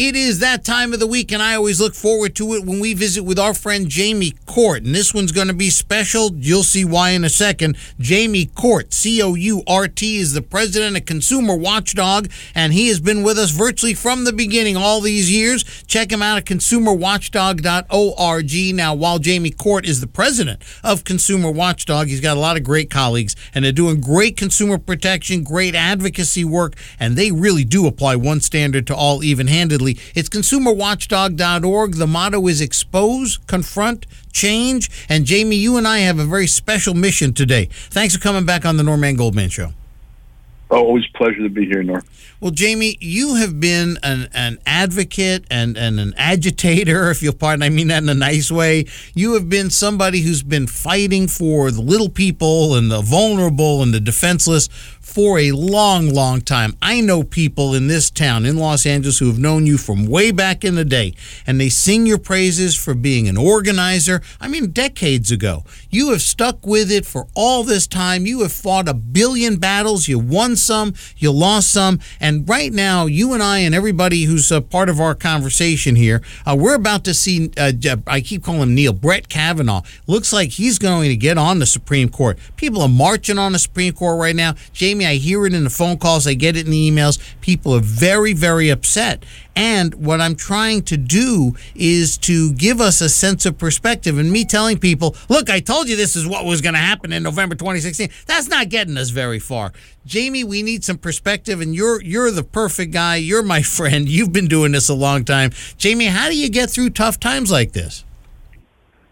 It 0.00 0.14
is 0.14 0.38
that 0.38 0.62
time 0.62 0.92
of 0.92 1.00
the 1.00 1.08
week, 1.08 1.32
and 1.32 1.42
I 1.42 1.56
always 1.56 1.80
look 1.80 1.92
forward 1.92 2.36
to 2.36 2.54
it 2.54 2.64
when 2.64 2.78
we 2.78 2.94
visit 2.94 3.24
with 3.24 3.36
our 3.36 3.52
friend 3.52 3.88
Jamie 3.88 4.34
Court. 4.46 4.84
And 4.84 4.94
this 4.94 5.12
one's 5.12 5.32
going 5.32 5.48
to 5.48 5.54
be 5.54 5.70
special. 5.70 6.30
You'll 6.36 6.62
see 6.62 6.84
why 6.84 7.10
in 7.10 7.24
a 7.24 7.28
second. 7.28 7.76
Jamie 7.98 8.46
Court, 8.46 8.94
C 8.94 9.20
O 9.20 9.34
U 9.34 9.64
R 9.66 9.88
T, 9.88 10.18
is 10.18 10.34
the 10.34 10.40
president 10.40 10.96
of 10.96 11.04
Consumer 11.04 11.56
Watchdog, 11.56 12.30
and 12.54 12.72
he 12.72 12.86
has 12.86 13.00
been 13.00 13.24
with 13.24 13.40
us 13.40 13.50
virtually 13.50 13.92
from 13.92 14.22
the 14.22 14.32
beginning 14.32 14.76
all 14.76 15.00
these 15.00 15.32
years. 15.32 15.64
Check 15.88 16.12
him 16.12 16.22
out 16.22 16.38
at 16.38 16.44
consumerwatchdog.org. 16.44 18.74
Now, 18.76 18.94
while 18.94 19.18
Jamie 19.18 19.50
Court 19.50 19.84
is 19.84 20.00
the 20.00 20.06
president 20.06 20.62
of 20.84 21.02
Consumer 21.02 21.50
Watchdog, 21.50 22.06
he's 22.06 22.20
got 22.20 22.36
a 22.36 22.40
lot 22.40 22.56
of 22.56 22.62
great 22.62 22.88
colleagues, 22.88 23.34
and 23.52 23.64
they're 23.64 23.72
doing 23.72 24.00
great 24.00 24.36
consumer 24.36 24.78
protection, 24.78 25.42
great 25.42 25.74
advocacy 25.74 26.44
work, 26.44 26.76
and 27.00 27.16
they 27.16 27.32
really 27.32 27.64
do 27.64 27.88
apply 27.88 28.14
one 28.14 28.40
standard 28.40 28.86
to 28.86 28.94
all 28.94 29.24
even 29.24 29.48
handedly. 29.48 29.87
It's 30.14 30.28
consumerwatchdog.org. 30.28 31.94
The 31.94 32.06
motto 32.06 32.46
is 32.48 32.60
expose, 32.60 33.38
confront, 33.46 34.06
change. 34.32 34.90
And 35.08 35.24
Jamie, 35.24 35.56
you 35.56 35.76
and 35.76 35.86
I 35.86 35.98
have 36.00 36.18
a 36.18 36.24
very 36.24 36.46
special 36.46 36.94
mission 36.94 37.32
today. 37.32 37.68
Thanks 37.70 38.14
for 38.14 38.20
coming 38.20 38.44
back 38.44 38.64
on 38.66 38.76
the 38.76 38.82
Norman 38.82 39.16
Goldman 39.16 39.48
Show. 39.50 39.72
Oh, 40.70 40.84
always 40.84 41.06
pleasure 41.14 41.42
to 41.42 41.48
be 41.48 41.64
here, 41.64 41.82
Nor. 41.82 42.02
Well, 42.40 42.50
Jamie, 42.50 42.98
you 43.00 43.36
have 43.36 43.58
been 43.58 43.98
an, 44.02 44.28
an 44.34 44.58
advocate 44.66 45.44
and, 45.50 45.76
and 45.78 45.98
an 45.98 46.12
agitator, 46.16 47.10
if 47.10 47.22
you'll 47.22 47.32
pardon, 47.32 47.62
I 47.62 47.70
mean 47.70 47.88
that 47.88 48.02
in 48.02 48.08
a 48.08 48.14
nice 48.14 48.50
way. 48.50 48.84
You 49.14 49.32
have 49.34 49.48
been 49.48 49.70
somebody 49.70 50.20
who's 50.20 50.42
been 50.42 50.66
fighting 50.66 51.26
for 51.26 51.70
the 51.70 51.80
little 51.80 52.10
people 52.10 52.76
and 52.76 52.90
the 52.90 53.00
vulnerable 53.00 53.82
and 53.82 53.94
the 53.94 54.00
defenseless 54.00 54.68
for 55.08 55.38
a 55.38 55.52
long, 55.52 56.10
long 56.10 56.40
time. 56.42 56.76
I 56.82 57.00
know 57.00 57.22
people 57.22 57.74
in 57.74 57.88
this 57.88 58.10
town, 58.10 58.44
in 58.44 58.58
Los 58.58 58.84
Angeles, 58.84 59.18
who 59.18 59.28
have 59.28 59.38
known 59.38 59.64
you 59.64 59.78
from 59.78 60.06
way 60.06 60.30
back 60.30 60.64
in 60.64 60.74
the 60.74 60.84
day, 60.84 61.14
and 61.46 61.58
they 61.58 61.70
sing 61.70 62.06
your 62.06 62.18
praises 62.18 62.76
for 62.76 62.94
being 62.94 63.26
an 63.26 63.38
organizer. 63.38 64.20
I 64.38 64.48
mean, 64.48 64.70
decades 64.70 65.30
ago. 65.30 65.64
You 65.88 66.10
have 66.10 66.20
stuck 66.20 66.66
with 66.66 66.92
it 66.92 67.06
for 67.06 67.26
all 67.34 67.64
this 67.64 67.86
time. 67.86 68.26
You 68.26 68.42
have 68.42 68.52
fought 68.52 68.86
a 68.86 68.92
billion 68.92 69.56
battles. 69.56 70.08
You 70.08 70.18
won 70.18 70.56
some, 70.56 70.92
you 71.16 71.32
lost 71.32 71.72
some. 71.72 72.00
And 72.20 72.46
right 72.46 72.72
now, 72.72 73.06
you 73.06 73.32
and 73.32 73.42
I 73.42 73.60
and 73.60 73.74
everybody 73.74 74.24
who's 74.24 74.52
a 74.52 74.60
part 74.60 74.90
of 74.90 75.00
our 75.00 75.14
conversation 75.14 75.96
here, 75.96 76.20
uh, 76.44 76.54
we're 76.58 76.74
about 76.74 77.04
to 77.04 77.14
see, 77.14 77.50
uh, 77.56 77.72
I 78.06 78.20
keep 78.20 78.44
calling 78.44 78.60
him 78.60 78.74
Neil, 78.74 78.92
Brett 78.92 79.30
Kavanaugh. 79.30 79.82
Looks 80.06 80.34
like 80.34 80.50
he's 80.50 80.78
going 80.78 81.08
to 81.08 81.16
get 81.16 81.38
on 81.38 81.60
the 81.60 81.66
Supreme 81.66 82.10
Court. 82.10 82.38
People 82.56 82.82
are 82.82 82.88
marching 82.88 83.38
on 83.38 83.52
the 83.52 83.58
Supreme 83.58 83.94
Court 83.94 84.20
right 84.20 84.36
now. 84.36 84.54
Jamie, 84.74 84.97
I 85.06 85.14
hear 85.14 85.46
it 85.46 85.54
in 85.54 85.64
the 85.64 85.70
phone 85.70 85.98
calls, 85.98 86.26
I 86.26 86.34
get 86.34 86.56
it 86.56 86.66
in 86.66 86.72
the 86.72 86.90
emails. 86.90 87.18
People 87.40 87.74
are 87.74 87.80
very, 87.80 88.32
very 88.32 88.70
upset. 88.70 89.24
And 89.56 89.94
what 89.94 90.20
I'm 90.20 90.36
trying 90.36 90.82
to 90.82 90.96
do 90.96 91.56
is 91.74 92.16
to 92.18 92.52
give 92.52 92.80
us 92.80 93.00
a 93.00 93.08
sense 93.08 93.44
of 93.44 93.58
perspective. 93.58 94.16
And 94.16 94.30
me 94.30 94.44
telling 94.44 94.78
people, 94.78 95.16
look, 95.28 95.50
I 95.50 95.58
told 95.58 95.88
you 95.88 95.96
this 95.96 96.14
is 96.14 96.28
what 96.28 96.44
was 96.44 96.60
going 96.60 96.74
to 96.74 96.80
happen 96.80 97.12
in 97.12 97.24
November 97.24 97.56
2016. 97.56 98.08
That's 98.26 98.48
not 98.48 98.68
getting 98.68 98.96
us 98.96 99.10
very 99.10 99.40
far. 99.40 99.72
Jamie, 100.06 100.44
we 100.44 100.62
need 100.62 100.84
some 100.84 100.96
perspective, 100.96 101.60
and 101.60 101.74
you're 101.74 102.00
you're 102.02 102.30
the 102.30 102.44
perfect 102.44 102.92
guy. 102.92 103.16
You're 103.16 103.42
my 103.42 103.62
friend. 103.76 104.08
You've 104.08 104.32
been 104.32 104.46
doing 104.46 104.72
this 104.72 104.88
a 104.88 104.94
long 104.94 105.24
time. 105.24 105.50
Jamie, 105.76 106.06
how 106.06 106.28
do 106.28 106.36
you 106.38 106.48
get 106.48 106.70
through 106.70 106.90
tough 106.90 107.18
times 107.18 107.50
like 107.50 107.72
this? 107.72 108.04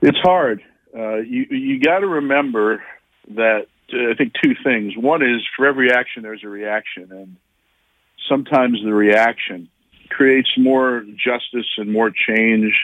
It's 0.00 0.18
hard. 0.18 0.62
Uh, 0.96 1.16
you 1.16 1.46
you 1.50 1.80
got 1.80 1.98
to 1.98 2.06
remember 2.06 2.82
that 3.34 3.66
I 3.92 4.14
think 4.16 4.32
two 4.42 4.54
things. 4.64 4.94
One 4.96 5.22
is 5.22 5.42
for 5.56 5.66
every 5.66 5.92
action, 5.92 6.22
there's 6.22 6.42
a 6.44 6.48
reaction, 6.48 7.08
and 7.10 7.36
sometimes 8.28 8.82
the 8.82 8.92
reaction 8.92 9.68
creates 10.08 10.50
more 10.56 11.04
justice 11.16 11.66
and 11.76 11.92
more 11.92 12.10
change 12.10 12.74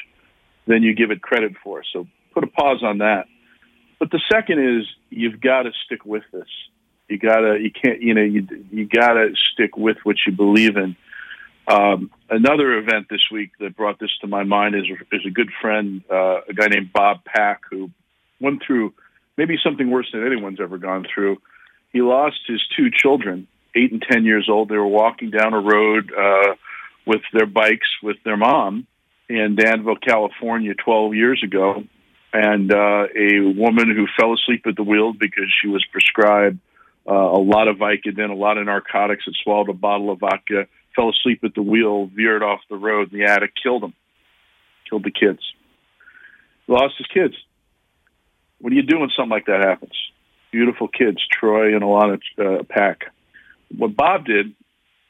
than 0.66 0.82
you 0.82 0.94
give 0.94 1.10
it 1.10 1.22
credit 1.22 1.52
for. 1.62 1.82
So 1.92 2.06
put 2.32 2.44
a 2.44 2.46
pause 2.46 2.82
on 2.82 2.98
that. 2.98 3.26
But 3.98 4.10
the 4.10 4.20
second 4.30 4.78
is 4.78 4.86
you've 5.10 5.40
got 5.40 5.62
to 5.62 5.70
stick 5.84 6.04
with 6.04 6.24
this. 6.32 6.48
You 7.08 7.18
gotta, 7.18 7.58
you 7.60 7.70
can't, 7.70 8.00
you 8.00 8.14
know, 8.14 8.22
you 8.22 8.46
you 8.70 8.86
gotta 8.86 9.34
stick 9.52 9.76
with 9.76 9.98
what 10.04 10.16
you 10.26 10.32
believe 10.32 10.76
in. 10.76 10.96
Um, 11.68 12.10
another 12.30 12.78
event 12.78 13.06
this 13.10 13.24
week 13.30 13.50
that 13.60 13.76
brought 13.76 13.98
this 13.98 14.10
to 14.22 14.26
my 14.26 14.44
mind 14.44 14.74
is 14.74 14.84
is 15.12 15.20
a 15.26 15.30
good 15.30 15.50
friend, 15.60 16.02
uh, 16.10 16.40
a 16.48 16.54
guy 16.54 16.66
named 16.68 16.92
Bob 16.92 17.24
Pack, 17.24 17.62
who 17.70 17.90
went 18.40 18.62
through 18.66 18.94
maybe 19.36 19.56
something 19.62 19.90
worse 19.90 20.08
than 20.12 20.26
anyone's 20.26 20.60
ever 20.60 20.78
gone 20.78 21.06
through. 21.12 21.38
He 21.92 22.00
lost 22.00 22.40
his 22.46 22.62
two 22.76 22.90
children, 22.90 23.46
eight 23.74 23.92
and 23.92 24.02
ten 24.02 24.24
years 24.24 24.48
old. 24.50 24.68
They 24.68 24.76
were 24.76 24.86
walking 24.86 25.30
down 25.30 25.54
a 25.54 25.60
road 25.60 26.12
uh, 26.12 26.54
with 27.06 27.22
their 27.32 27.46
bikes 27.46 27.88
with 28.02 28.16
their 28.24 28.36
mom 28.36 28.86
in 29.28 29.56
Danville, 29.56 29.96
California, 29.96 30.74
12 30.74 31.14
years 31.14 31.42
ago, 31.42 31.84
and 32.32 32.72
uh, 32.72 33.06
a 33.16 33.40
woman 33.40 33.94
who 33.94 34.06
fell 34.18 34.34
asleep 34.34 34.64
at 34.66 34.76
the 34.76 34.82
wheel 34.82 35.12
because 35.12 35.52
she 35.60 35.68
was 35.68 35.84
prescribed 35.90 36.58
uh, 37.08 37.12
a 37.12 37.40
lot 37.40 37.68
of 37.68 37.76
Vicodin, 37.76 38.30
a 38.30 38.34
lot 38.34 38.58
of 38.58 38.66
narcotics, 38.66 39.24
and 39.26 39.36
swallowed 39.42 39.68
a 39.68 39.74
bottle 39.74 40.10
of 40.10 40.20
vodka, 40.20 40.66
fell 40.94 41.10
asleep 41.10 41.40
at 41.44 41.54
the 41.54 41.62
wheel, 41.62 42.06
veered 42.06 42.42
off 42.42 42.60
the 42.70 42.76
road, 42.76 43.10
and 43.12 43.20
the 43.20 43.24
addict 43.24 43.58
killed 43.60 43.82
him, 43.82 43.94
killed 44.88 45.04
the 45.04 45.10
kids. 45.10 45.40
Lost 46.68 46.94
his 46.98 47.06
kids. 47.08 47.34
What 48.62 48.70
do 48.70 48.76
you 48.76 48.82
do 48.82 49.00
when 49.00 49.10
something 49.10 49.30
like 49.30 49.46
that 49.46 49.60
happens? 49.60 49.92
Beautiful 50.52 50.86
kids, 50.86 51.18
Troy 51.32 51.74
and 51.74 51.82
Alana 51.82 52.20
uh, 52.38 52.62
Pack. 52.62 53.12
What 53.76 53.96
Bob 53.96 54.24
did 54.24 54.54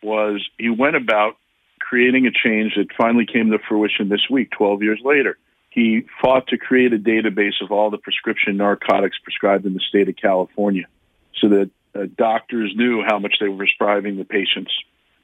was 0.03 0.43
he 0.59 0.71
went 0.71 0.97
about 0.97 1.37
creating 1.79 2.27
a 2.27 2.31
change 2.31 2.75
that 2.77 2.87
finally 2.97 3.27
came 3.27 3.51
to 3.51 3.59
fruition 3.59 4.09
this 4.09 4.27
week, 4.31 4.51
12 4.53 4.83
years 4.83 5.01
later. 5.05 5.37
He 5.69 6.07
fought 6.23 6.47
to 6.49 6.57
create 6.57 6.95
a 6.95 6.99
database 6.99 7.61
of 7.63 7.71
all 7.71 7.91
the 7.91 7.99
prescription 7.99 8.57
narcotics 8.57 9.19
prescribed 9.23 9.67
in 9.67 9.75
the 9.75 9.81
state 9.81 10.09
of 10.09 10.17
California 10.17 10.87
so 11.39 11.49
that 11.51 11.71
uh, 11.95 12.07
doctors 12.17 12.73
knew 12.75 13.03
how 13.07 13.19
much 13.19 13.37
they 13.39 13.49
were 13.49 13.59
prescribing 13.59 14.17
the 14.17 14.25
patients. 14.25 14.73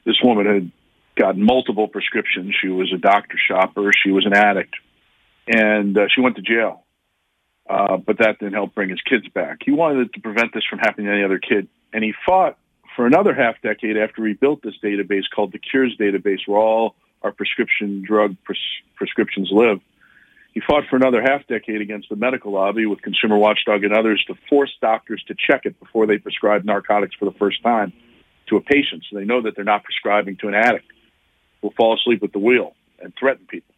This 0.04 0.20
woman 0.22 0.44
had 0.44 0.70
gotten 1.16 1.42
multiple 1.42 1.88
prescriptions. 1.88 2.54
She 2.60 2.68
was 2.68 2.92
a 2.92 2.98
doctor 2.98 3.38
shopper. 3.38 3.90
She 3.92 4.10
was 4.10 4.26
an 4.26 4.34
addict. 4.34 4.74
And 5.46 5.96
uh, 5.96 6.08
she 6.14 6.20
went 6.20 6.36
to 6.36 6.42
jail. 6.42 6.84
Uh, 7.68 7.98
but 7.98 8.18
that 8.18 8.38
didn't 8.38 8.54
help 8.54 8.74
bring 8.74 8.88
his 8.88 9.00
kids 9.02 9.28
back. 9.28 9.58
He 9.64 9.72
wanted 9.72 10.12
to 10.14 10.20
prevent 10.20 10.54
this 10.54 10.64
from 10.64 10.78
happening 10.78 11.06
to 11.06 11.12
any 11.12 11.22
other 11.22 11.38
kid. 11.38 11.68
And 11.92 12.02
he 12.02 12.14
fought 12.24 12.56
for 12.96 13.06
another 13.06 13.34
half 13.34 13.60
decade 13.62 13.96
after 13.96 14.22
we 14.22 14.32
built 14.32 14.62
this 14.62 14.74
database 14.82 15.24
called 15.34 15.52
the 15.52 15.58
Cures 15.58 15.96
database, 15.98 16.40
where 16.46 16.58
all 16.58 16.94
our 17.22 17.32
prescription 17.32 18.02
drug 18.06 18.36
pres- 18.44 18.58
prescriptions 18.96 19.50
live. 19.52 19.80
He 20.54 20.60
fought 20.60 20.84
for 20.88 20.96
another 20.96 21.22
half 21.22 21.46
decade 21.46 21.80
against 21.80 22.08
the 22.08 22.16
medical 22.16 22.52
lobby 22.52 22.86
with 22.86 23.02
Consumer 23.02 23.36
Watchdog 23.36 23.84
and 23.84 23.92
others 23.92 24.24
to 24.28 24.34
force 24.48 24.74
doctors 24.80 25.22
to 25.28 25.34
check 25.34 25.66
it 25.66 25.78
before 25.78 26.06
they 26.06 26.18
prescribe 26.18 26.64
narcotics 26.64 27.14
for 27.16 27.26
the 27.26 27.38
first 27.38 27.62
time 27.62 27.92
to 28.48 28.56
a 28.56 28.60
patient 28.60 29.04
so 29.08 29.18
they 29.18 29.24
know 29.24 29.42
that 29.42 29.54
they're 29.54 29.64
not 29.64 29.84
prescribing 29.84 30.36
to 30.36 30.48
an 30.48 30.54
addict 30.54 30.90
who 31.60 31.68
will 31.68 31.74
fall 31.76 31.94
asleep 31.94 32.22
at 32.22 32.32
the 32.32 32.38
wheel 32.38 32.74
and 33.00 33.12
threaten 33.14 33.46
people. 33.46 33.74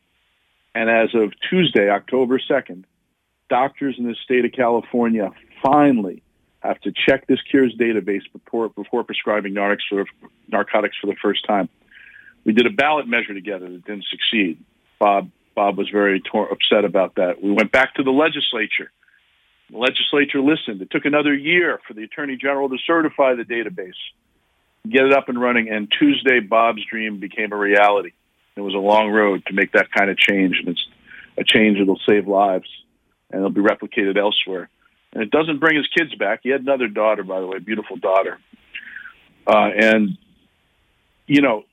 And 0.75 0.89
as 0.89 1.15
of 1.15 1.33
Tuesday, 1.51 1.91
October 1.91 2.39
2nd, 2.39 2.85
doctors 3.51 3.97
in 3.99 4.07
the 4.07 4.15
state 4.25 4.47
of 4.47 4.53
California 4.53 5.31
finally 5.63 6.23
have 6.61 6.81
to 6.81 6.93
check 6.93 7.27
this 7.27 7.41
cures 7.51 7.75
database 7.79 8.23
before, 8.33 8.71
before 8.71 9.05
prescribing 9.05 9.53
narcotics 9.53 9.85
for, 9.91 10.05
narcotics 10.49 10.97
for 10.99 11.09
the 11.09 11.17
first 11.21 11.45
time. 11.47 11.69
We 12.45 12.53
did 12.53 12.67
a 12.67 12.71
ballot 12.71 13.07
measure 13.07 13.35
together 13.35 13.69
that 13.69 13.85
didn't 13.85 14.07
succeed. 14.11 14.63
Bob 14.99 15.31
Bob 15.55 15.77
was 15.77 15.89
very 15.91 16.21
tor- 16.21 16.51
upset 16.51 16.85
about 16.85 17.17
that. 17.17 17.43
We 17.43 17.51
went 17.51 17.73
back 17.73 17.95
to 17.97 18.03
the 18.03 18.13
legislature. 18.13 18.91
The 19.71 19.79
legislature 19.79 20.41
listened. 20.41 20.81
It 20.81 20.91
took 20.91 21.05
another 21.05 21.35
year 21.35 21.81
for 21.87 21.93
the 21.93 22.05
attorney 22.05 22.37
general 22.37 22.69
to 22.69 22.79
certify 22.87 23.35
the 23.35 23.43
database, 23.43 23.99
get 24.89 25.05
it 25.05 25.13
up 25.13 25.29
and 25.29 25.39
running. 25.41 25.69
And 25.69 25.93
Tuesday, 25.99 26.39
Bob's 26.39 26.83
dream 26.89 27.19
became 27.19 27.53
a 27.53 27.57
reality. 27.57 28.13
It 28.57 28.61
was 28.61 28.75
a 28.75 28.79
long 28.79 29.11
road 29.11 29.45
to 29.47 29.53
make 29.53 29.73
that 29.73 29.91
kind 29.91 30.09
of 30.09 30.17
change, 30.17 30.57
and 30.61 30.69
it's 30.69 30.87
a 31.37 31.45
change 31.45 31.79
that'll 31.79 32.01
save 32.09 32.29
lives 32.29 32.69
and 33.31 33.39
it'll 33.39 33.51
be 33.51 33.61
replicated 33.61 34.17
elsewhere 34.17 34.69
and 35.13 35.23
it 35.23 35.31
doesn't 35.31 35.59
bring 35.59 35.77
his 35.77 35.87
kids 35.89 36.15
back. 36.15 36.41
He 36.43 36.51
had 36.51 36.61
another 36.61 36.89
daughter, 36.89 37.23
by 37.23 37.41
the 37.41 37.47
way, 37.47 37.59
beautiful 37.59 37.97
daughter, 37.97 38.39
uh, 39.47 39.71
and 39.77 40.17
you 41.27 41.43
know, 41.43 41.65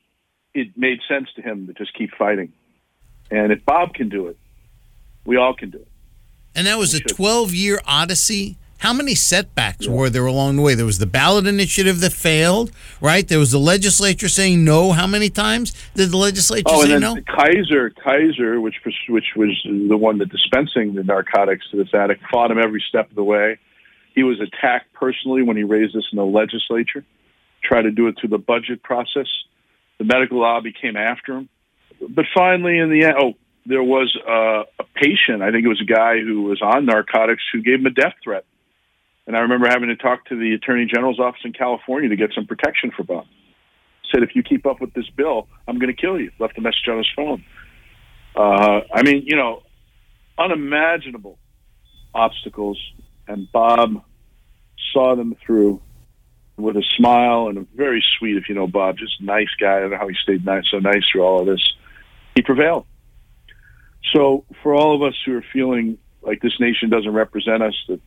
it 0.54 0.76
made 0.76 1.00
sense 1.08 1.28
to 1.36 1.42
him 1.42 1.66
to 1.66 1.72
just 1.72 1.94
keep 1.94 2.10
fighting. 2.16 2.52
And 3.30 3.52
if 3.52 3.64
Bob 3.64 3.94
can 3.94 4.08
do 4.08 4.28
it, 4.28 4.38
we 5.24 5.36
all 5.36 5.54
can 5.54 5.70
do 5.70 5.78
it. 5.78 5.88
And 6.54 6.66
that 6.66 6.78
was 6.78 6.94
we 6.94 7.00
a 7.00 7.02
12 7.02 7.54
year 7.54 7.80
odyssey 7.84 8.56
how 8.78 8.92
many 8.92 9.14
setbacks 9.14 9.86
yeah. 9.86 9.92
were 9.92 10.08
there 10.08 10.26
along 10.26 10.56
the 10.56 10.62
way? 10.62 10.74
There 10.74 10.86
was 10.86 10.98
the 10.98 11.06
ballot 11.06 11.46
initiative 11.46 12.00
that 12.00 12.12
failed, 12.12 12.70
right? 13.00 13.26
There 13.26 13.38
was 13.38 13.50
the 13.50 13.58
legislature 13.58 14.28
saying 14.28 14.64
no. 14.64 14.92
How 14.92 15.06
many 15.06 15.30
times 15.30 15.74
did 15.94 16.10
the 16.10 16.16
legislature 16.16 16.64
oh, 16.68 16.84
say 16.84 16.98
no? 16.98 17.16
Kaiser, 17.22 17.90
Kaiser, 17.90 18.60
which 18.60 18.76
was, 18.84 18.94
which 19.08 19.32
was 19.36 19.50
the 19.64 19.96
one 19.96 20.18
that 20.18 20.30
dispensing 20.30 20.94
the 20.94 21.02
narcotics 21.02 21.68
to 21.70 21.76
this 21.76 21.92
addict, 21.92 22.22
fought 22.30 22.50
him 22.50 22.58
every 22.58 22.82
step 22.88 23.10
of 23.10 23.16
the 23.16 23.24
way. 23.24 23.58
He 24.14 24.22
was 24.22 24.40
attacked 24.40 24.92
personally 24.92 25.42
when 25.42 25.56
he 25.56 25.64
raised 25.64 25.94
this 25.94 26.06
in 26.12 26.16
the 26.16 26.24
legislature. 26.24 27.04
Tried 27.62 27.82
to 27.82 27.90
do 27.90 28.06
it 28.06 28.16
through 28.20 28.30
the 28.30 28.38
budget 28.38 28.82
process. 28.82 29.26
The 29.98 30.04
medical 30.04 30.40
lobby 30.40 30.72
came 30.72 30.96
after 30.96 31.36
him. 31.36 31.48
but 32.08 32.26
finally, 32.32 32.78
in 32.78 32.90
the 32.90 33.04
end, 33.04 33.14
oh, 33.20 33.34
there 33.66 33.82
was 33.82 34.16
a, 34.26 34.62
a 34.78 34.84
patient. 34.94 35.42
I 35.42 35.50
think 35.50 35.64
it 35.64 35.68
was 35.68 35.80
a 35.80 35.92
guy 35.92 36.20
who 36.20 36.42
was 36.42 36.62
on 36.62 36.86
narcotics 36.86 37.42
who 37.52 37.60
gave 37.60 37.80
him 37.80 37.86
a 37.86 37.90
death 37.90 38.14
threat. 38.22 38.44
And 39.28 39.36
I 39.36 39.40
remember 39.40 39.68
having 39.68 39.90
to 39.90 39.96
talk 39.96 40.24
to 40.28 40.36
the 40.36 40.54
attorney 40.54 40.86
general's 40.86 41.20
office 41.20 41.42
in 41.44 41.52
California 41.52 42.08
to 42.08 42.16
get 42.16 42.30
some 42.34 42.46
protection 42.46 42.90
for 42.96 43.04
Bob. 43.04 43.26
Said, 44.10 44.22
if 44.22 44.34
you 44.34 44.42
keep 44.42 44.64
up 44.64 44.80
with 44.80 44.94
this 44.94 45.08
bill, 45.10 45.48
I'm 45.68 45.78
going 45.78 45.94
to 45.94 46.00
kill 46.00 46.18
you. 46.18 46.32
Left 46.38 46.56
a 46.56 46.62
message 46.62 46.88
on 46.88 46.96
his 46.96 47.06
phone. 47.14 47.44
Uh, 48.34 48.80
I 48.90 49.02
mean, 49.02 49.24
you 49.26 49.36
know, 49.36 49.64
unimaginable 50.38 51.38
obstacles, 52.14 52.80
and 53.26 53.52
Bob 53.52 54.02
saw 54.94 55.14
them 55.14 55.36
through 55.44 55.82
with 56.56 56.78
a 56.78 56.84
smile 56.96 57.48
and 57.48 57.58
a 57.58 57.66
very 57.76 58.02
sweet, 58.18 58.38
if 58.38 58.48
you 58.48 58.54
know 58.54 58.66
Bob, 58.66 58.96
just 58.96 59.20
nice 59.20 59.50
guy. 59.60 59.76
I 59.76 59.80
don't 59.80 59.90
know 59.90 59.98
how 59.98 60.08
he 60.08 60.16
stayed 60.22 60.42
nice, 60.42 60.64
so 60.70 60.78
nice 60.78 61.02
through 61.12 61.22
all 61.22 61.40
of 61.40 61.46
this. 61.46 61.74
He 62.34 62.40
prevailed. 62.40 62.86
So, 64.14 64.46
for 64.62 64.74
all 64.74 64.96
of 64.96 65.02
us 65.02 65.14
who 65.26 65.36
are 65.36 65.44
feeling 65.52 65.98
like 66.22 66.40
this 66.40 66.58
nation 66.58 66.88
doesn't 66.88 67.12
represent 67.12 67.62
us, 67.62 67.74
that 67.88 68.00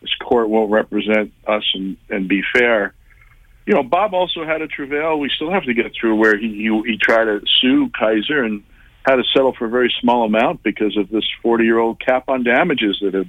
this 0.00 0.14
court 0.22 0.48
won't 0.48 0.70
represent 0.70 1.32
us 1.46 1.64
and, 1.74 1.96
and 2.08 2.28
be 2.28 2.42
fair, 2.52 2.94
you 3.66 3.74
know, 3.74 3.82
Bob 3.82 4.14
also 4.14 4.44
had 4.44 4.62
a 4.62 4.68
travail 4.68 5.18
we 5.18 5.30
still 5.34 5.50
have 5.50 5.64
to 5.64 5.74
get 5.74 5.92
through 5.98 6.14
where 6.16 6.38
he, 6.38 6.48
he, 6.48 6.92
he 6.92 6.98
tried 6.98 7.24
to 7.24 7.40
sue 7.60 7.90
Kaiser 7.98 8.44
and 8.44 8.62
had 9.04 9.16
to 9.16 9.24
settle 9.32 9.54
for 9.54 9.66
a 9.66 9.70
very 9.70 9.92
small 10.00 10.24
amount 10.24 10.62
because 10.62 10.96
of 10.96 11.08
this 11.10 11.24
40 11.42 11.64
year 11.64 11.78
old 11.78 12.00
cap 12.00 12.28
on 12.28 12.44
damages 12.44 12.98
that 13.02 13.14
have 13.14 13.28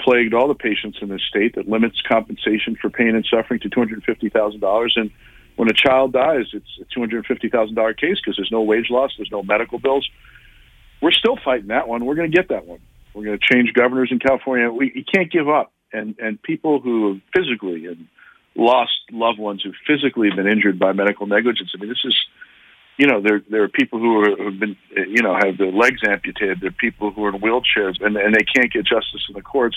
plagued 0.00 0.34
all 0.34 0.46
the 0.48 0.54
patients 0.54 0.98
in 1.00 1.08
this 1.08 1.22
state 1.28 1.54
that 1.56 1.68
limits 1.68 2.00
compensation 2.06 2.76
for 2.80 2.90
pain 2.90 3.14
and 3.14 3.26
suffering 3.28 3.60
to 3.60 3.70
$250,000. 3.70 4.88
And 4.96 5.10
when 5.56 5.68
a 5.68 5.74
child 5.74 6.12
dies, 6.12 6.46
it's 6.52 6.80
a 6.80 6.98
$250,000 6.98 7.96
case 7.96 8.18
because 8.20 8.36
there's 8.36 8.52
no 8.52 8.62
wage 8.62 8.90
loss, 8.90 9.12
there's 9.16 9.30
no 9.32 9.42
medical 9.42 9.78
bills. 9.78 10.08
We're 11.02 11.12
still 11.12 11.38
fighting 11.44 11.68
that 11.68 11.88
one. 11.88 12.04
We're 12.04 12.14
going 12.14 12.30
to 12.30 12.36
get 12.36 12.50
that 12.50 12.66
one. 12.66 12.80
We're 13.14 13.24
going 13.24 13.38
to 13.38 13.54
change 13.54 13.72
governors 13.72 14.10
in 14.12 14.18
California. 14.18 14.70
We 14.70 15.04
can't 15.12 15.30
give 15.30 15.48
up. 15.48 15.72
And 15.96 16.16
and 16.18 16.40
people 16.42 16.80
who 16.80 17.14
have 17.14 17.22
physically 17.34 17.86
and 17.86 18.06
lost 18.54 18.92
loved 19.10 19.38
ones 19.38 19.62
who 19.62 19.72
physically 19.86 20.28
have 20.28 20.36
been 20.36 20.48
injured 20.48 20.78
by 20.78 20.92
medical 20.92 21.26
negligence. 21.26 21.70
I 21.74 21.78
mean, 21.78 21.88
this 21.88 22.04
is 22.04 22.16
you 22.96 23.06
know, 23.06 23.20
there 23.20 23.42
there 23.50 23.62
are 23.62 23.68
people 23.68 23.98
who 23.98 24.20
are, 24.20 24.44
have 24.44 24.58
been, 24.58 24.76
you 24.90 25.22
know, 25.22 25.34
have 25.34 25.58
their 25.58 25.70
legs 25.70 26.00
amputated. 26.06 26.60
There 26.60 26.68
are 26.68 26.72
people 26.72 27.10
who 27.10 27.24
are 27.24 27.34
in 27.34 27.40
wheelchairs 27.40 28.02
and 28.04 28.16
and 28.16 28.34
they 28.34 28.44
can't 28.44 28.72
get 28.72 28.86
justice 28.86 29.26
in 29.28 29.34
the 29.34 29.42
courts. 29.42 29.76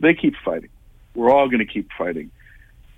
They 0.00 0.14
keep 0.14 0.34
fighting. 0.44 0.70
We're 1.14 1.30
all 1.30 1.48
going 1.48 1.64
to 1.64 1.72
keep 1.72 1.90
fighting, 1.96 2.30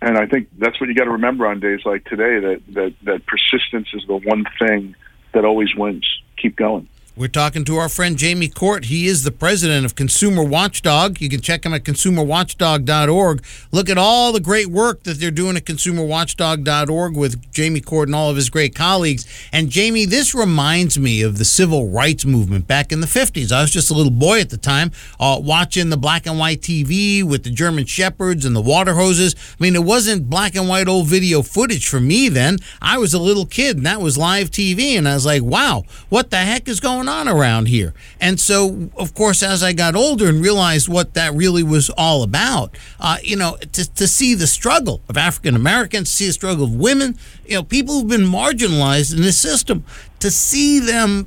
and 0.01 0.17
I 0.17 0.27
think 0.27 0.49
that's 0.59 0.81
what 0.81 0.89
you 0.89 0.95
got 0.95 1.05
to 1.05 1.13
remember 1.13 1.47
on 1.47 1.61
days 1.61 1.81
like 1.85 2.05
today. 2.05 2.41
That 2.41 2.63
that 2.75 2.95
that 3.05 3.27
persistence 3.27 3.89
is 3.93 4.05
the 4.07 4.17
one 4.17 4.45
thing 4.59 4.95
that 5.33 5.45
always 5.45 5.75
wins. 5.77 6.07
Keep 6.37 6.57
going. 6.57 6.89
We're 7.15 7.29
talking 7.29 7.67
to 7.67 7.77
our 7.77 7.91
friend 7.91 8.17
Jamie 8.17 8.49
Court. 8.49 8.87
He 8.87 9.07
is 9.07 9.23
the 9.23 9.31
president 9.31 9.85
of 9.85 9.95
Consumer 9.95 10.43
Watchdog. 10.43 11.21
You 11.21 11.29
can 11.29 11.43
check 11.43 11.67
him 11.67 11.75
at 11.75 11.85
consumerwatchdog.org. 11.85 13.45
Look 13.71 13.91
at 13.91 13.99
all 13.99 14.33
the 14.33 14.41
great 14.41 14.69
work 14.69 15.03
that 15.03 15.21
they're 15.21 15.31
doing 15.31 15.59
at 15.59 15.67
consumerwatchdog.org 15.67 17.15
with 17.15 17.53
Jamie 17.53 17.83
Court 17.83 18.09
and 18.09 18.17
all 18.17 18.31
of 18.31 18.37
his 18.37 18.49
great 18.49 18.75
colleagues. 18.75 19.27
And 19.53 19.69
Jamie, 19.69 20.07
this 20.07 20.35
reminds 20.35 20.99
me 20.99 21.21
of 21.21 21.37
the 21.37 21.45
civil 21.45 21.91
rights 21.91 22.25
movement 22.25 22.67
back 22.67 22.93
in 22.93 23.03
the 23.03 23.07
50s. 23.07 23.53
I 23.53 23.61
was 23.61 23.71
just 23.71 23.91
a 23.91 23.95
little 23.95 24.11
boy 24.11 24.41
at 24.41 24.49
the 24.49 24.57
time 24.57 24.91
uh, 25.21 25.39
watching 25.39 25.91
the 25.91 25.99
black 25.99 26.25
and 26.25 26.39
white 26.39 26.63
TV 26.63 27.23
with 27.23 27.45
the 27.45 27.51
German 27.51 27.85
Shepherds 27.85 28.47
and 28.47 28.57
the 28.57 28.63
water 28.63 28.95
hoses. 28.95 29.35
I 29.61 29.63
mean, 29.63 29.75
it 29.77 29.85
wasn't 29.85 30.31
black 30.31 30.55
and 30.55 30.67
white 30.67 30.89
old 30.89 31.09
video 31.09 31.43
footage 31.43 31.87
for 31.87 32.01
me 32.01 32.31
then. 32.31 32.57
I 32.81 32.97
was 32.97 33.13
a 33.13 33.19
little 33.19 33.45
kid 33.45 33.77
and 33.77 33.85
that 33.85 34.01
was 34.01 34.17
live 34.17 34.51
TV. 34.51 34.97
And 34.97 35.07
I 35.07 35.13
was 35.13 35.27
like, 35.27 35.43
wow, 35.43 35.85
what 36.09 36.31
the 36.31 36.39
heck 36.39 36.69
is 36.69 36.81
going 36.81 37.02
going 37.05 37.29
on 37.29 37.29
around 37.29 37.67
here? 37.67 37.95
And 38.21 38.39
so, 38.39 38.91
of 38.97 39.15
course, 39.15 39.43
as 39.43 39.63
I 39.63 39.73
got 39.73 39.95
older 39.95 40.29
and 40.29 40.41
realized 40.43 40.89
what 40.89 41.15
that 41.15 41.33
really 41.35 41.63
was 41.63 41.91
all 41.91 42.23
about, 42.23 42.77
uh, 43.01 43.19
you 43.23 43.37
know, 43.37 43.57
to, 43.73 43.95
to 43.95 44.07
see 44.07 44.35
the 44.35 44.47
struggle 44.47 45.01
of 45.09 45.17
African 45.17 45.57
Americans, 45.57 46.11
see 46.11 46.27
the 46.27 46.33
struggle 46.33 46.65
of 46.65 46.75
women, 46.75 47.17
you 47.47 47.55
know, 47.55 47.63
people 47.63 47.95
who've 47.95 48.09
been 48.09 48.23
marginalized 48.23 49.15
in 49.15 49.23
this 49.23 49.39
system, 49.39 49.85
to 50.21 50.31
see 50.31 50.79
them 50.79 51.27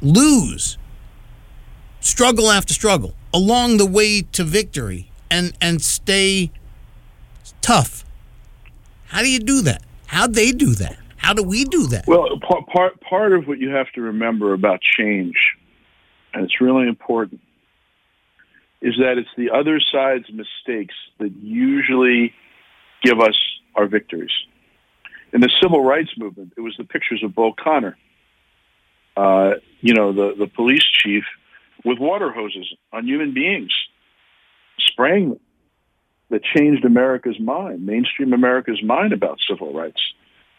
lose 0.00 0.78
struggle 2.00 2.50
after 2.50 2.72
struggle 2.72 3.14
along 3.34 3.76
the 3.76 3.84
way 3.84 4.22
to 4.22 4.42
victory 4.42 5.10
and 5.30 5.52
and 5.60 5.82
stay 5.82 6.50
tough. 7.60 8.04
How 9.08 9.20
do 9.20 9.28
you 9.28 9.40
do 9.40 9.60
that? 9.62 9.82
How'd 10.06 10.34
they 10.34 10.52
do 10.52 10.74
that? 10.76 10.96
How 11.30 11.34
do 11.34 11.44
we 11.44 11.62
do 11.62 11.86
that? 11.86 12.08
Well, 12.08 12.26
part, 12.40 12.66
part, 12.66 13.00
part 13.00 13.32
of 13.32 13.46
what 13.46 13.60
you 13.60 13.68
have 13.68 13.86
to 13.92 14.00
remember 14.00 14.52
about 14.52 14.80
change, 14.80 15.36
and 16.34 16.42
it's 16.42 16.60
really 16.60 16.88
important, 16.88 17.40
is 18.82 18.94
that 18.98 19.16
it's 19.16 19.28
the 19.36 19.50
other 19.50 19.78
side's 19.78 20.24
mistakes 20.28 20.96
that 21.20 21.30
usually 21.40 22.34
give 23.04 23.20
us 23.20 23.38
our 23.76 23.86
victories. 23.86 24.32
In 25.32 25.40
the 25.40 25.48
civil 25.62 25.84
rights 25.84 26.10
movement, 26.18 26.54
it 26.56 26.62
was 26.62 26.74
the 26.76 26.82
pictures 26.82 27.22
of 27.22 27.32
Bull 27.32 27.54
Connor, 27.56 27.96
uh, 29.16 29.52
you 29.80 29.94
know, 29.94 30.12
the, 30.12 30.34
the 30.36 30.48
police 30.48 30.82
chief 30.82 31.22
with 31.84 32.00
water 32.00 32.32
hoses 32.32 32.74
on 32.92 33.06
human 33.06 33.34
beings, 33.34 33.70
spraying 34.80 35.28
them, 35.28 35.40
that 36.30 36.42
changed 36.42 36.84
America's 36.84 37.38
mind, 37.38 37.86
mainstream 37.86 38.32
America's 38.32 38.82
mind 38.82 39.12
about 39.12 39.38
civil 39.48 39.72
rights 39.72 40.02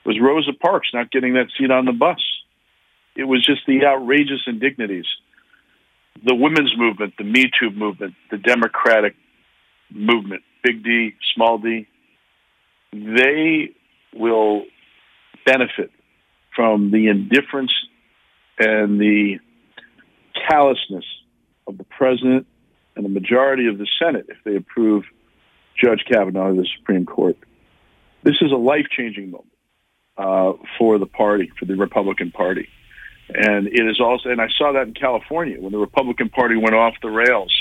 was 0.06 0.20
Rosa 0.20 0.54
Parks 0.54 0.90
not 0.94 1.12
getting 1.12 1.34
that 1.34 1.48
seat 1.58 1.72
on 1.72 1.86
the 1.86 1.92
bus. 1.92 2.20
It 3.16 3.26
was 3.26 3.46
just 3.46 3.62
the 3.68 3.86
outrageous 3.86 4.42
indignities. 4.48 5.06
The 6.24 6.36
women's 6.36 6.74
movement, 6.78 7.14
the 7.18 7.24
Me 7.24 7.46
Too 7.60 7.72
movement, 7.72 8.16
the 8.30 8.38
Democratic 8.38 9.16
movement, 9.90 10.44
big 10.64 10.84
D, 10.84 11.14
small 11.36 11.58
d, 11.58 11.88
they 12.94 13.72
will 14.14 14.64
benefit 15.46 15.92
from 16.56 16.92
the 16.92 17.08
indifference 17.08 17.72
and 18.60 19.00
the 19.00 19.40
callousness 20.48 21.06
of 21.68 21.78
the 21.78 21.84
president 21.86 22.46
and 22.96 23.06
the 23.06 23.10
majority 23.10 23.68
of 23.68 23.78
the 23.78 23.88
Senate 24.00 24.26
if 24.30 24.38
they 24.44 24.56
approve 24.56 25.06
Judge 25.82 26.04
Kavanaugh 26.12 26.50
of 26.50 26.58
the 26.58 26.68
Supreme 26.78 27.06
Court. 27.06 27.38
This 28.24 28.36
is 28.42 28.52
a 28.52 28.58
life 28.58 28.86
changing 28.96 29.32
moment 29.32 29.51
uh, 30.18 30.54
for 30.78 30.98
the 30.98 31.06
party, 31.06 31.52
for 31.58 31.66
the 31.66 31.76
Republican 31.76 32.32
Party. 32.32 32.68
And 33.34 33.68
it 33.68 33.88
is 33.88 34.00
also, 34.00 34.30
and 34.30 34.42
I 34.42 34.48
saw 34.58 34.74
that 34.74 34.88
in 34.88 34.94
California 34.94 35.60
when 35.60 35.72
the 35.72 35.78
Republican 35.78 36.30
Party 36.30 36.56
went 36.58 36.76
off 36.76 36.96
the 37.02 37.10
rails 37.10 37.54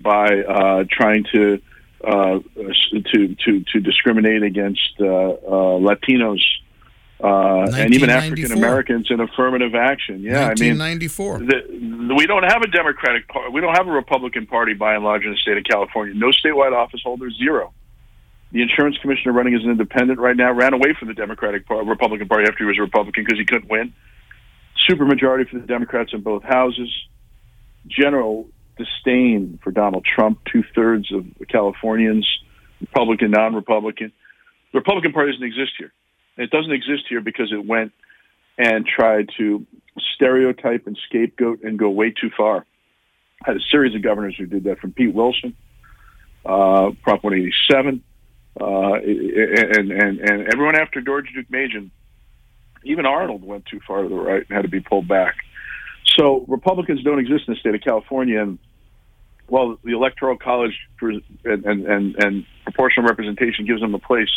by 0.00 0.40
uh, 0.42 0.84
trying 0.90 1.24
to 1.32 1.60
uh, 2.04 2.38
to 3.12 3.34
to 3.34 3.64
to 3.72 3.80
discriminate 3.80 4.42
against 4.42 4.94
uh, 5.00 5.04
uh, 5.04 5.78
Latinos 5.78 6.40
uh, 7.22 7.70
and 7.74 7.94
even 7.94 8.10
African 8.10 8.52
Americans 8.52 9.08
in 9.10 9.20
affirmative 9.20 9.74
action. 9.74 10.22
Yeah, 10.22 10.48
I 10.48 10.54
mean, 10.54 10.78
1994. 10.78 12.16
we 12.16 12.26
don't 12.26 12.44
have 12.44 12.62
a 12.62 12.68
Democratic 12.68 13.28
party. 13.28 13.50
We 13.52 13.60
don't 13.60 13.76
have 13.76 13.86
a 13.86 13.92
Republican 13.92 14.46
Party 14.46 14.74
by 14.74 14.94
and 14.94 15.04
large 15.04 15.24
in 15.24 15.32
the 15.32 15.36
state 15.36 15.58
of 15.58 15.64
California. 15.64 16.14
No 16.14 16.28
statewide 16.28 16.74
office 16.74 17.00
holders, 17.02 17.36
zero. 17.36 17.72
The 18.52 18.62
insurance 18.62 18.98
commissioner 18.98 19.32
running 19.32 19.54
as 19.54 19.62
an 19.62 19.70
independent 19.70 20.18
right 20.18 20.36
now 20.36 20.52
ran 20.52 20.74
away 20.74 20.94
from 20.98 21.08
the 21.08 21.14
Democratic 21.14 21.66
Party, 21.66 21.88
Republican 21.88 22.26
Party 22.26 22.44
after 22.48 22.58
he 22.58 22.64
was 22.64 22.78
a 22.78 22.82
Republican 22.82 23.24
because 23.24 23.38
he 23.38 23.44
couldn't 23.44 23.70
win. 23.70 23.92
Supermajority 24.88 25.48
for 25.48 25.58
the 25.60 25.66
Democrats 25.66 26.12
in 26.12 26.22
both 26.22 26.42
houses. 26.42 26.90
General 27.86 28.48
disdain 28.76 29.58
for 29.62 29.70
Donald 29.70 30.04
Trump. 30.04 30.40
Two 30.50 30.64
thirds 30.74 31.12
of 31.12 31.26
Californians, 31.48 32.26
Republican, 32.80 33.30
non-Republican. 33.30 34.12
The 34.72 34.78
Republican 34.78 35.12
Party 35.12 35.32
doesn't 35.32 35.46
exist 35.46 35.72
here. 35.78 35.92
It 36.36 36.50
doesn't 36.50 36.72
exist 36.72 37.04
here 37.08 37.20
because 37.20 37.52
it 37.52 37.64
went 37.64 37.92
and 38.58 38.86
tried 38.86 39.28
to 39.38 39.66
stereotype 40.14 40.86
and 40.86 40.98
scapegoat 41.06 41.62
and 41.62 41.78
go 41.78 41.90
way 41.90 42.10
too 42.10 42.30
far. 42.36 42.66
I 43.44 43.50
had 43.50 43.56
a 43.56 43.60
series 43.70 43.94
of 43.94 44.02
governors 44.02 44.34
who 44.36 44.46
did 44.46 44.64
that, 44.64 44.80
from 44.80 44.92
Pete 44.92 45.14
Wilson, 45.14 45.56
uh, 46.44 46.90
Prop 47.02 47.22
187, 47.22 48.02
uh, 48.58 48.94
and, 48.94 49.92
and, 49.92 50.20
and 50.20 50.52
everyone 50.52 50.76
after 50.76 51.00
George 51.00 51.26
Deukmejian, 51.36 51.90
even 52.84 53.06
Arnold 53.06 53.44
went 53.44 53.66
too 53.66 53.80
far 53.86 54.02
to 54.02 54.08
the 54.08 54.14
right 54.14 54.44
and 54.48 54.56
had 54.56 54.62
to 54.62 54.68
be 54.68 54.80
pulled 54.80 55.06
back. 55.06 55.36
So 56.18 56.44
Republicans 56.48 57.02
don't 57.02 57.18
exist 57.18 57.44
in 57.46 57.54
the 57.54 57.60
state 57.60 57.74
of 57.74 57.80
California, 57.82 58.40
and 58.40 58.58
while 59.46 59.78
the 59.84 59.92
Electoral 59.92 60.36
College 60.36 60.76
and, 61.00 61.22
and, 61.44 61.86
and, 61.86 62.16
and 62.16 62.46
proportional 62.64 63.06
representation 63.06 63.66
gives 63.66 63.80
them 63.80 63.94
a 63.94 63.98
place 63.98 64.30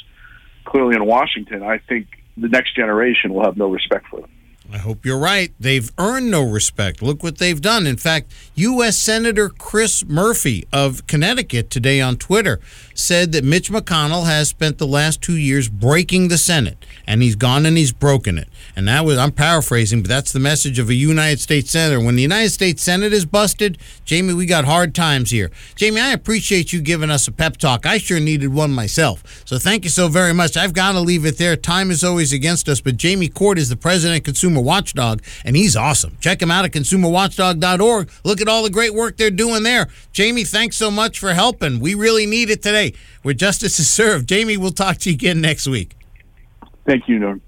clearly 0.65 0.95
in 0.95 1.05
Washington, 1.05 1.63
I 1.63 1.77
think 1.77 2.07
the 2.37 2.47
next 2.47 2.75
generation 2.75 3.33
will 3.33 3.43
have 3.43 3.57
no 3.57 3.69
respect 3.69 4.07
for 4.07 4.21
them. 4.21 4.29
I 4.71 4.77
hope 4.77 5.05
you're 5.05 5.19
right. 5.19 5.53
They've 5.59 5.91
earned 5.99 6.31
no 6.31 6.41
respect. 6.49 7.01
Look 7.01 7.21
what 7.21 7.37
they've 7.37 7.59
done. 7.61 7.85
In 7.85 7.97
fact, 7.97 8.33
U.S. 8.55 8.97
Senator 8.97 9.49
Chris 9.49 10.05
Murphy 10.05 10.65
of 10.71 11.05
Connecticut 11.05 11.69
today 11.69 12.01
on 12.01 12.15
Twitter 12.15 12.59
said 12.93 13.31
that 13.31 13.43
Mitch 13.43 13.69
McConnell 13.71 14.25
has 14.25 14.49
spent 14.49 14.77
the 14.77 14.87
last 14.87 15.21
two 15.21 15.37
years 15.37 15.69
breaking 15.69 16.27
the 16.27 16.37
Senate, 16.37 16.77
and 17.07 17.21
he's 17.21 17.35
gone 17.35 17.65
and 17.65 17.77
he's 17.77 17.91
broken 17.91 18.37
it. 18.37 18.47
And 18.75 18.87
that 18.87 19.05
was, 19.05 19.17
I'm 19.17 19.31
paraphrasing, 19.31 20.01
but 20.01 20.09
that's 20.09 20.31
the 20.31 20.39
message 20.39 20.79
of 20.79 20.89
a 20.89 20.93
United 20.93 21.39
States 21.39 21.71
Senator. 21.71 21.99
When 22.03 22.15
the 22.15 22.21
United 22.21 22.49
States 22.49 22.81
Senate 22.81 23.13
is 23.13 23.25
busted, 23.25 23.77
Jamie, 24.05 24.33
we 24.33 24.45
got 24.45 24.65
hard 24.65 24.95
times 24.95 25.31
here. 25.31 25.51
Jamie, 25.75 26.01
I 26.01 26.11
appreciate 26.11 26.73
you 26.73 26.81
giving 26.81 27.09
us 27.09 27.27
a 27.27 27.31
pep 27.31 27.57
talk. 27.57 27.85
I 27.85 27.97
sure 27.97 28.19
needed 28.19 28.53
one 28.53 28.71
myself. 28.71 29.43
So 29.45 29.57
thank 29.57 29.83
you 29.83 29.89
so 29.89 30.07
very 30.07 30.33
much. 30.33 30.57
I've 30.57 30.73
got 30.73 30.93
to 30.93 30.99
leave 30.99 31.25
it 31.25 31.37
there. 31.37 31.55
Time 31.55 31.91
is 31.91 32.03
always 32.03 32.33
against 32.33 32.67
us, 32.67 32.81
but 32.81 32.97
Jamie 32.97 33.29
Court 33.29 33.57
is 33.57 33.69
the 33.69 33.75
president 33.75 34.19
of 34.19 34.25
Consumer 34.25 34.61
Watchdog, 34.61 35.21
and 35.45 35.55
he's 35.55 35.75
awesome. 35.75 36.17
Check 36.19 36.41
him 36.41 36.51
out 36.51 36.65
at 36.65 36.71
consumerwatchdog.org. 36.71 38.09
Look 38.23 38.41
at 38.41 38.47
all 38.47 38.63
the 38.63 38.69
great 38.69 38.93
work 38.93 39.17
they're 39.17 39.29
doing 39.29 39.63
there. 39.63 39.87
Jamie, 40.11 40.43
thanks 40.43 40.75
so 40.75 40.89
much 40.89 41.19
for 41.19 41.33
helping. 41.33 41.79
We 41.79 41.93
really 41.93 42.25
need 42.25 42.49
it 42.49 42.61
where 43.21 43.33
justice 43.33 43.79
is 43.79 43.89
served. 43.89 44.27
Jamie, 44.27 44.57
we'll 44.57 44.71
talk 44.71 44.97
to 44.99 45.09
you 45.09 45.15
again 45.15 45.41
next 45.41 45.67
week. 45.67 45.95
Thank 46.85 47.07
you, 47.07 47.19
Norm. 47.19 47.41